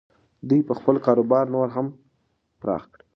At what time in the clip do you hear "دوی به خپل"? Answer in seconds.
0.47-0.95